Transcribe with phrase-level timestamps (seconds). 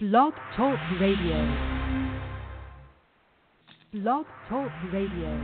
[0.00, 1.56] Blog Talk Radio.
[3.92, 5.40] Blog Talk Radio.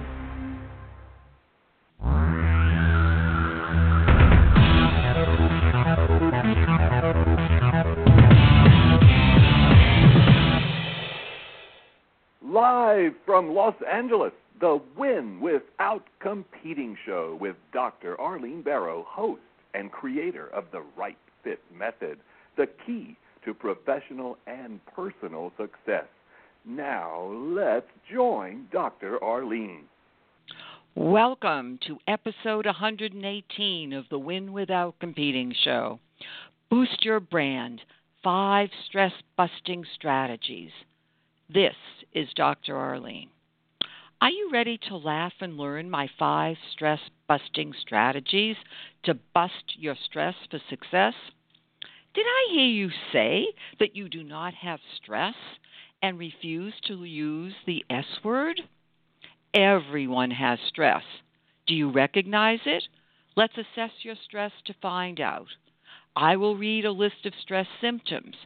[12.45, 14.31] Live from Los Angeles,
[14.61, 18.21] the Win Without Competing show with Dr.
[18.21, 19.41] Arlene Barro, host
[19.75, 22.21] and creator of the Right Fit Method,
[22.57, 26.07] the key to professional and personal success.
[26.65, 29.23] Now, let's join Dr.
[29.23, 29.85] Arlene.
[30.95, 35.99] Welcome to episode 118 of the Win Without Competing show.
[36.71, 37.81] Boost your brand,
[38.23, 40.71] five stress busting strategies.
[41.53, 41.75] This
[42.15, 42.77] is Dr.
[42.77, 43.29] Arlene.
[44.21, 48.57] Are you ready to laugh and learn my five stress busting strategies
[49.03, 51.15] to bust your stress for success?
[52.15, 53.47] Did I hear you say
[53.81, 55.35] that you do not have stress
[56.01, 58.61] and refuse to use the S word?
[59.53, 61.03] Everyone has stress.
[61.67, 62.85] Do you recognize it?
[63.37, 65.49] Let's assess your stress to find out.
[66.15, 68.37] I will read a list of stress symptoms.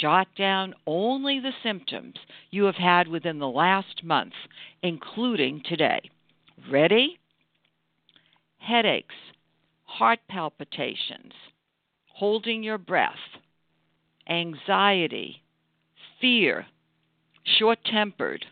[0.00, 2.14] Jot down only the symptoms
[2.52, 4.34] you have had within the last month,
[4.82, 6.00] including today.
[6.70, 7.18] Ready?
[8.58, 9.14] Headaches,
[9.84, 11.32] heart palpitations,
[12.18, 13.12] holding your breath,
[14.28, 15.40] anxiety,
[16.20, 16.66] fear,
[17.44, 18.44] short tempered,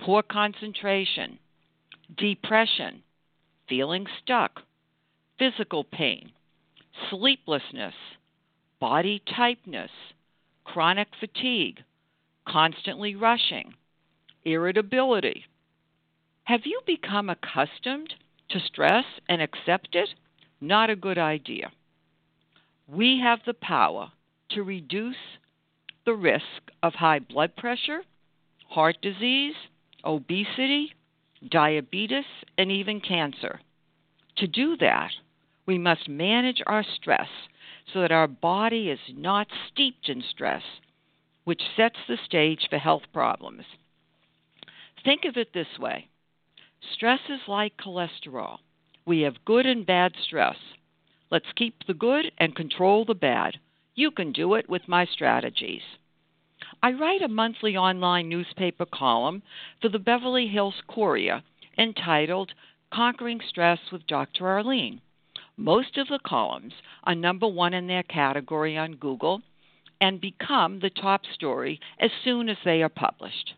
[0.00, 1.38] poor concentration,
[2.16, 3.00] depression,
[3.68, 4.62] feeling stuck,
[5.38, 6.32] physical pain,
[7.08, 7.94] sleeplessness,
[8.80, 9.92] body tightness,
[10.64, 11.78] chronic fatigue,
[12.48, 13.74] constantly rushing,
[14.44, 15.44] irritability.
[16.42, 18.12] Have you become accustomed
[18.50, 20.08] to stress and accept it?
[20.60, 21.70] Not a good idea.
[22.88, 24.10] We have the power
[24.50, 25.16] to reduce
[26.06, 26.44] the risk
[26.82, 28.00] of high blood pressure,
[28.68, 29.54] heart disease,
[30.04, 30.94] obesity,
[31.50, 32.24] diabetes,
[32.56, 33.60] and even cancer.
[34.38, 35.10] To do that,
[35.66, 37.28] we must manage our stress
[37.92, 40.62] so that our body is not steeped in stress,
[41.44, 43.64] which sets the stage for health problems.
[45.04, 46.08] Think of it this way
[46.94, 48.58] stress is like cholesterol.
[49.04, 50.56] We have good and bad stress.
[51.30, 53.58] Let's keep the good and control the bad.
[53.94, 55.82] You can do it with my strategies.
[56.82, 59.42] I write a monthly online newspaper column
[59.82, 61.42] for the Beverly Hills Courier
[61.76, 62.54] entitled
[62.90, 64.48] Conquering Stress with Dr.
[64.48, 65.02] Arlene.
[65.58, 66.72] Most of the columns
[67.04, 69.42] are number one in their category on Google
[70.00, 73.52] and become the top story as soon as they are published.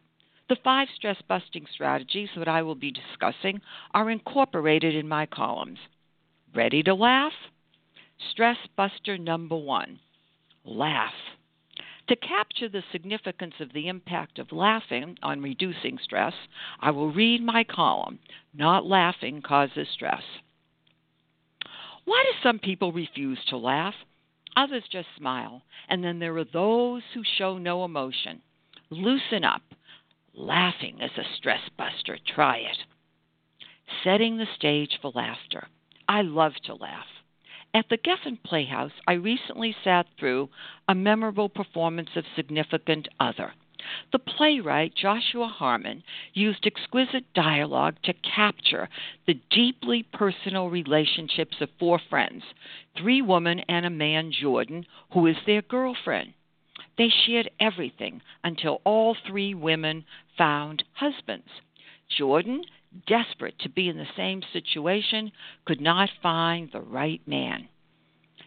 [0.48, 3.60] The five stress busting strategies that I will be discussing
[3.94, 5.78] are incorporated in my columns.
[6.52, 7.32] Ready to laugh?
[8.30, 9.98] Stress buster number one
[10.64, 11.14] laugh.
[12.08, 16.34] To capture the significance of the impact of laughing on reducing stress,
[16.80, 18.18] I will read my column
[18.52, 20.22] Not Laughing Causes Stress.
[22.04, 23.94] Why do some people refuse to laugh?
[24.56, 25.62] Others just smile.
[25.88, 28.42] And then there are those who show no emotion.
[28.90, 29.62] Loosen up.
[30.34, 32.18] Laughing is a stress buster.
[32.34, 32.78] Try it.
[34.02, 35.68] Setting the stage for laughter.
[36.08, 37.06] I love to laugh.
[37.72, 40.48] At the Geffen Playhouse, I recently sat through
[40.88, 43.54] a memorable performance of Significant Other.
[44.10, 46.02] The playwright Joshua Harmon
[46.34, 48.88] used exquisite dialogue to capture
[49.26, 52.42] the deeply personal relationships of four friends
[52.96, 56.34] three women and a man, Jordan, who is their girlfriend.
[56.98, 60.04] They shared everything until all three women
[60.36, 61.48] found husbands.
[62.08, 62.64] Jordan,
[63.06, 65.32] desperate to be in the same situation,
[65.64, 67.68] could not find the right man.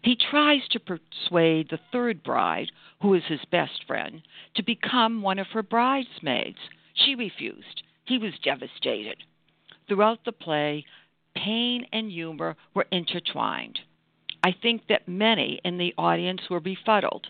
[0.03, 2.71] He tries to persuade the third bride,
[3.01, 4.21] who is his best friend,
[4.55, 6.57] to become one of her bridesmaids.
[6.93, 7.83] She refused.
[8.05, 9.23] He was devastated.
[9.87, 10.85] Throughout the play,
[11.35, 13.79] pain and humor were intertwined.
[14.43, 17.27] I think that many in the audience were befuddled.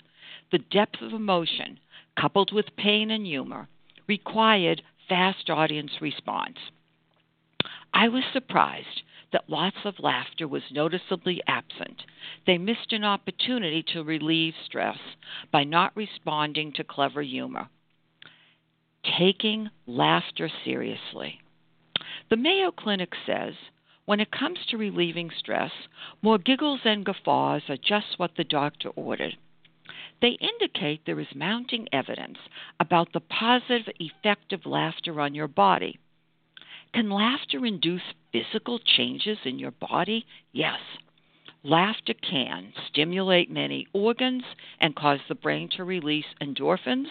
[0.52, 1.80] The depth of emotion,
[2.20, 3.68] coupled with pain and humor,
[4.08, 6.58] required fast audience response.
[7.94, 12.04] I was surprised that lots of laughter was noticeably absent.
[12.46, 14.98] They missed an opportunity to relieve stress
[15.52, 17.70] by not responding to clever humor.
[19.18, 21.42] Taking laughter seriously.
[22.30, 23.54] The Mayo Clinic says
[24.06, 25.72] when it comes to relieving stress,
[26.22, 29.38] more giggles and guffaws are just what the doctor ordered.
[30.22, 32.38] They indicate there is mounting evidence
[32.80, 36.00] about the positive effect of laughter on your body.
[36.94, 40.26] Can laughter induce physical changes in your body?
[40.52, 40.80] Yes.
[41.64, 44.44] Laughter can stimulate many organs
[44.80, 47.08] and cause the brain to release endorphins,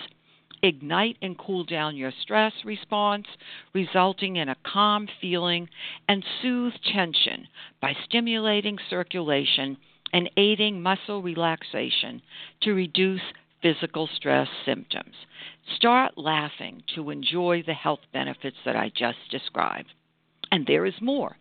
[0.63, 3.27] ignite and cool down your stress response,
[3.75, 5.69] resulting in a calm feeling,
[6.09, 7.49] and soothe tension
[7.81, 9.77] by stimulating circulation
[10.13, 12.23] and aiding muscle relaxation
[12.61, 13.23] to reduce
[13.63, 15.15] physical stress symptoms.
[15.77, 19.89] Start laughing to enjoy the health benefits that I just described.
[20.51, 21.37] And there is more.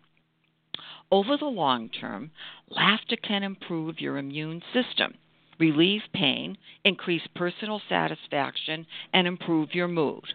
[1.10, 2.30] Over the long term,
[2.68, 5.14] laughter can improve your immune system,
[5.58, 10.34] relieve pain, increase personal satisfaction, and improve your mood.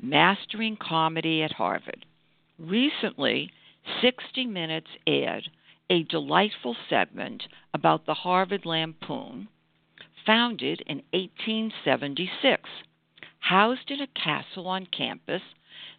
[0.00, 2.06] Mastering Comedy at Harvard.
[2.58, 3.50] Recently,
[4.00, 5.50] 60 Minutes aired
[5.90, 7.42] a delightful segment
[7.72, 9.48] about the Harvard Lampoon,
[10.26, 12.62] founded in 1876.
[13.40, 15.42] Housed in a castle on campus,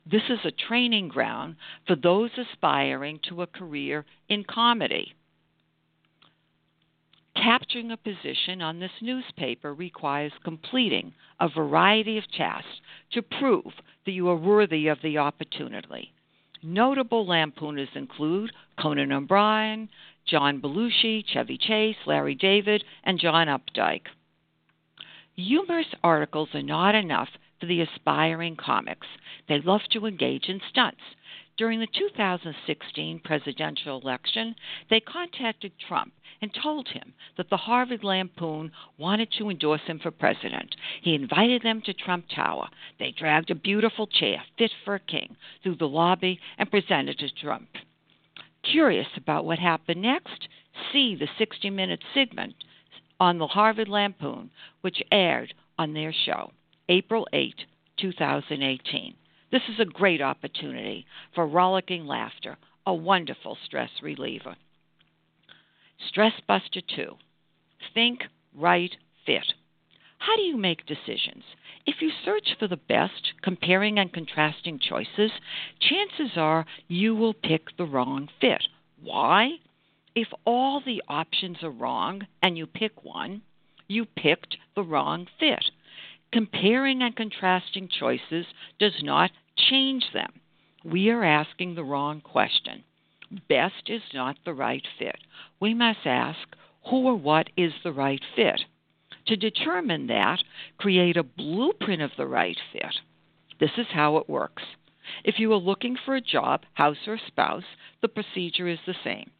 [0.09, 1.55] this is a training ground
[1.87, 5.13] for those aspiring to a career in comedy.
[7.35, 12.81] Capturing a position on this newspaper requires completing a variety of tasks
[13.11, 13.73] to prove
[14.05, 16.13] that you are worthy of the opportunity.
[16.63, 19.89] Notable lampooners include Conan O'Brien,
[20.25, 24.07] John Belushi, Chevy Chase, Larry David, and John Updike.
[25.35, 27.29] Humorous articles are not enough
[27.59, 29.07] for the aspiring comics.
[29.47, 31.01] They love to engage in stunts.
[31.57, 34.55] During the 2016 presidential election,
[34.89, 40.11] they contacted Trump and told him that the Harvard Lampoon wanted to endorse him for
[40.11, 40.75] president.
[41.01, 42.69] He invited them to Trump Tower.
[42.99, 47.29] They dragged a beautiful chair, fit for a king, through the lobby and presented it
[47.29, 47.69] to Trump.
[48.71, 50.47] Curious about what happened next?
[50.91, 52.55] See the 60 minute segment
[53.19, 54.49] on the Harvard Lampoon,
[54.81, 56.51] which aired on their show.
[56.89, 57.53] April 8,
[57.97, 59.15] 2018.
[59.51, 64.55] This is a great opportunity for rollicking laughter, a wonderful stress reliever.
[66.09, 67.15] Stress Buster 2
[67.93, 68.21] Think,
[68.53, 68.95] Right,
[69.25, 69.53] Fit.
[70.17, 71.43] How do you make decisions?
[72.25, 75.31] Search for the best, comparing and contrasting choices,
[75.79, 78.63] chances are you will pick the wrong fit.
[79.01, 79.59] Why?
[80.15, 83.43] If all the options are wrong and you pick one,
[83.87, 85.65] you picked the wrong fit.
[86.31, 88.47] Comparing and contrasting choices
[88.79, 90.33] does not change them.
[90.83, 92.83] We are asking the wrong question.
[93.47, 95.17] Best is not the right fit.
[95.59, 96.39] We must ask
[96.89, 98.61] who or what is the right fit.
[99.27, 100.43] To determine that,
[100.77, 102.95] create a blueprint of the right fit.
[103.59, 104.63] This is how it works.
[105.23, 107.63] If you are looking for a job, house, or spouse,
[108.01, 109.31] the procedure is the same.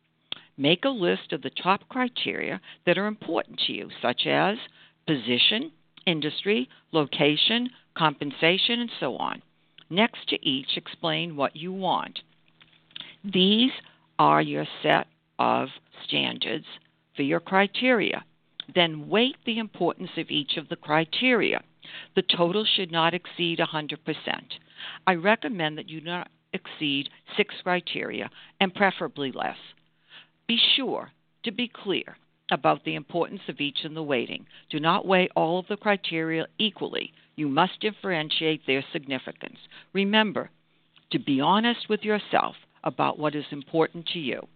[0.58, 4.58] Make a list of the top criteria that are important to you, such as
[5.06, 5.72] position,
[6.06, 9.42] industry, location, compensation, and so on.
[9.90, 12.20] Next to each, explain what you want.
[13.24, 13.72] These
[14.18, 15.70] are your set of
[16.06, 16.66] standards
[17.16, 18.24] for your criteria.
[18.74, 21.62] Then weight the importance of each of the criteria.
[22.16, 23.98] The total should not exceed 100%.
[25.06, 28.30] I recommend that you not exceed six criteria
[28.60, 29.58] and preferably less.
[30.48, 31.12] Be sure
[31.44, 32.18] to be clear
[32.52, 34.46] about the importance of each in the weighting.
[34.70, 37.14] Do not weigh all of the criteria equally.
[37.36, 39.58] You must differentiate their significance.
[39.94, 40.50] Remember
[41.12, 44.48] to be honest with yourself about what is important to you.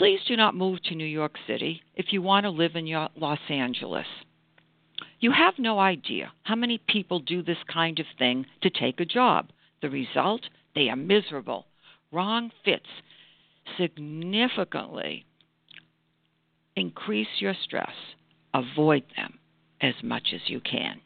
[0.00, 2.86] Please do not move to New York City if you want to live in
[3.16, 4.06] Los Angeles.
[5.18, 9.04] You have no idea how many people do this kind of thing to take a
[9.04, 9.50] job.
[9.82, 10.40] The result?
[10.74, 11.66] They are miserable.
[12.10, 12.86] Wrong fits
[13.76, 15.26] significantly
[16.76, 17.92] increase your stress.
[18.54, 19.38] Avoid them
[19.82, 20.98] as much as you can.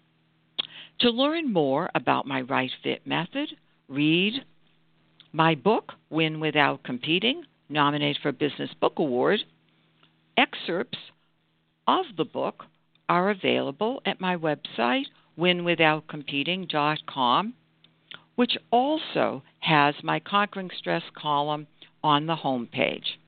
[1.00, 3.48] To learn more about my Right Fit method,
[3.88, 4.34] read
[5.32, 9.40] my book, Win Without Competing, nominated for a Business Book Award.
[10.36, 10.98] Excerpts
[11.86, 12.64] of the book
[13.08, 15.04] are available at my website,
[15.38, 17.54] winwithoutcompeting.com,
[18.34, 21.66] which also has my Conquering Stress column
[22.02, 23.18] on the home page.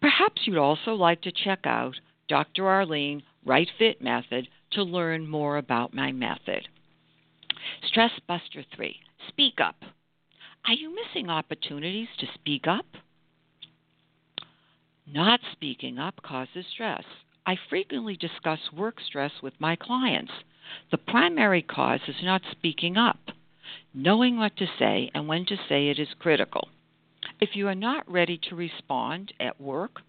[0.00, 1.94] Perhaps you'd also like to check out
[2.28, 2.68] Dr.
[2.68, 6.68] Arlene Right Fit Method to learn more about my method.
[7.86, 8.96] Stress Buster 3
[9.28, 9.76] Speak Up.
[10.66, 12.86] Are you missing opportunities to speak up?
[15.06, 17.04] Not speaking up causes stress.
[17.44, 20.32] I frequently discuss work stress with my clients.
[20.90, 23.18] The primary cause is not speaking up.
[23.92, 26.68] Knowing what to say and when to say it is critical.
[27.40, 30.00] If you are not ready to respond at work,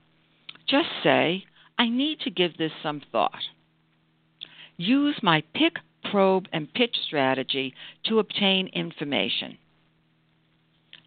[0.69, 1.43] just say,
[1.77, 3.43] I need to give this some thought.
[4.77, 5.73] Use my pick,
[6.09, 7.73] probe, and pitch strategy
[8.05, 9.57] to obtain information.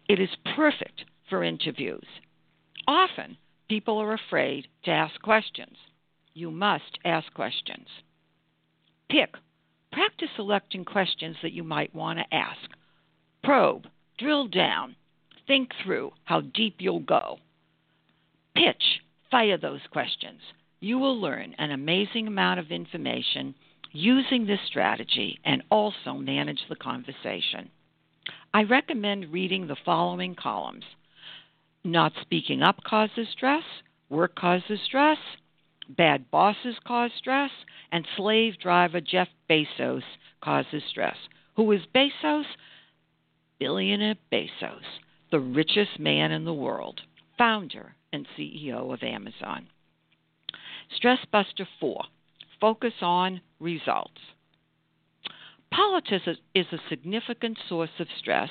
[0.09, 2.07] It is perfect for interviews.
[2.87, 3.37] often
[3.69, 5.77] people are afraid to ask questions.
[6.33, 7.87] You must ask questions.
[9.11, 9.35] Pick.
[9.91, 12.71] Practice selecting questions that you might want to ask.
[13.43, 13.85] Probe.
[14.17, 14.95] Drill down.
[15.45, 17.37] Think through how deep you'll go.
[18.55, 19.01] Pitch.
[19.29, 20.41] Fire those questions.
[20.79, 23.53] You will learn an amazing amount of information
[23.91, 27.69] using this strategy and also manage the conversation.
[28.53, 30.85] I recommend reading the following columns
[31.83, 33.63] Not speaking up causes stress,
[34.09, 35.19] work causes stress,
[35.87, 37.51] bad bosses cause stress,
[37.91, 40.01] and slave driver Jeff Bezos
[40.41, 41.15] causes stress.
[41.57, 42.45] Who is Bezos?
[43.59, 44.85] Billionaire Bezos,
[45.31, 47.01] the richest man in the world,
[47.37, 49.67] founder and CEO of Amazon.
[50.95, 52.03] Stress Buster 4
[52.59, 54.19] Focus on results.
[55.71, 58.49] Politics is a significant source of stress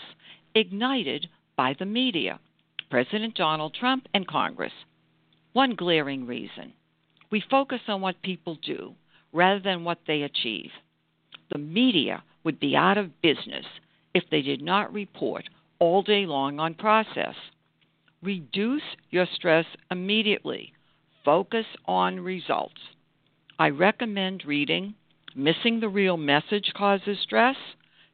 [0.54, 2.38] ignited by the media,
[2.90, 4.72] President Donald Trump, and Congress.
[5.52, 6.72] One glaring reason
[7.30, 8.94] we focus on what people do
[9.32, 10.70] rather than what they achieve.
[11.50, 13.66] The media would be out of business
[14.14, 15.44] if they did not report
[15.78, 17.34] all day long on process.
[18.22, 20.72] Reduce your stress immediately.
[21.25, 22.80] Focus on results.
[23.58, 24.94] I recommend reading
[25.38, 27.54] Missing the Real Message Causes Stress,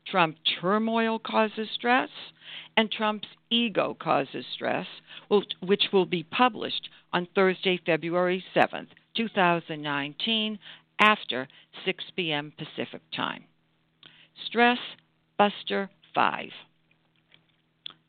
[0.07, 2.11] Trump Turmoil Causes Stress,
[2.76, 4.87] and Trump's Ego Causes Stress,
[5.62, 10.59] which will be published on Thursday, February 7th, 2019,
[10.99, 11.49] after
[11.87, 12.52] 6 p.m.
[12.59, 13.45] Pacific Time.
[14.47, 14.78] Stress
[15.38, 16.50] Buster 5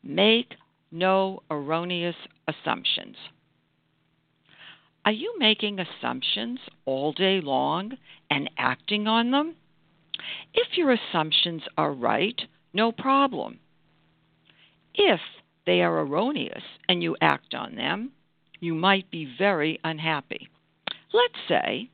[0.02, 0.56] Make
[0.92, 3.16] no erroneous assumptions.
[5.06, 7.92] Are you making assumptions all day long
[8.28, 9.54] and acting on them?
[10.52, 12.40] If your assumptions are right,
[12.74, 13.60] no problem.
[14.96, 15.20] If
[15.64, 18.10] they are erroneous and you act on them,
[18.58, 20.48] you might be very unhappy.
[21.12, 21.88] Let's say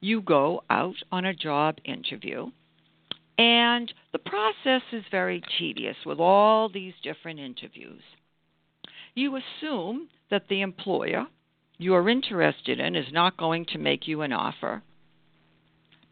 [0.00, 2.46] you go out on a job interview
[3.36, 8.00] and the process is very tedious with all these different interviews.
[9.14, 11.26] You assume that the employer
[11.78, 14.82] you are interested in is not going to make you an offer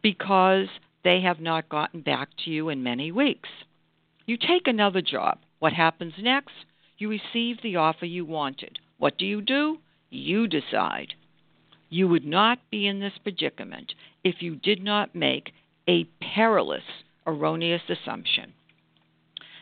[0.02, 0.66] because
[1.04, 3.49] they have not gotten back to you in many weeks.
[4.26, 5.38] You take another job.
[5.61, 6.54] What happens next?
[6.99, 8.78] You receive the offer you wanted.
[8.99, 9.78] What do you do?
[10.11, 11.14] You decide.
[11.88, 15.52] You would not be in this predicament if you did not make
[15.88, 16.04] a
[16.35, 16.83] perilous,
[17.26, 18.52] erroneous assumption.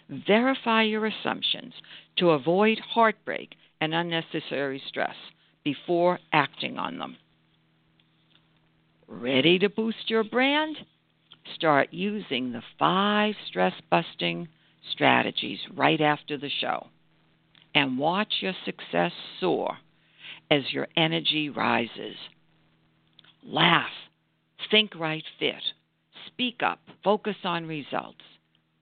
[0.09, 1.75] Verify your assumptions
[2.17, 5.15] to avoid heartbreak and unnecessary stress
[5.65, 7.17] before acting on them.
[9.07, 10.77] Ready to boost your brand?
[11.55, 14.49] Start using the five stress busting
[14.93, 16.87] strategies right after the show
[17.75, 19.77] and watch your success soar
[20.51, 22.17] as your energy rises.
[23.45, 23.91] Laugh,
[24.71, 25.63] think right fit,
[26.27, 28.23] speak up, focus on results,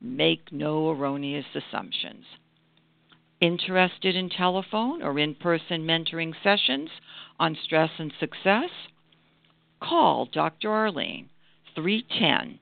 [0.00, 2.24] make no erroneous assumptions.
[3.40, 6.88] Interested in telephone or in person mentoring sessions
[7.38, 8.70] on stress and success?
[9.80, 10.70] Call Dr.
[10.70, 11.28] Arlene
[11.74, 12.58] 310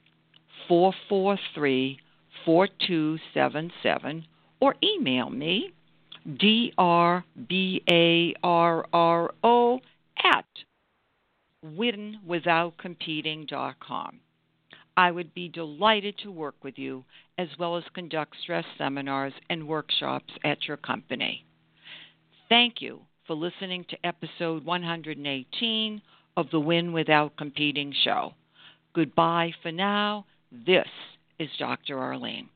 [0.68, 1.98] 443
[2.44, 4.26] 4277
[4.60, 5.72] or email me
[6.28, 7.22] drbarro
[10.22, 10.44] at
[11.64, 14.20] winwithoutcompeting.com.
[14.96, 17.04] I would be delighted to work with you
[17.38, 21.44] as well as conduct stress seminars and workshops at your company.
[22.48, 26.02] Thank you for listening to episode 118
[26.36, 28.34] of the Win Without Competing show.
[28.94, 30.26] Goodbye for now.
[30.50, 30.88] This
[31.38, 31.98] is Dr.
[31.98, 32.48] Arlene.